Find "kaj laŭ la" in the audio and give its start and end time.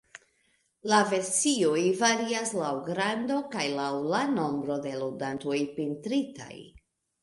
3.55-4.25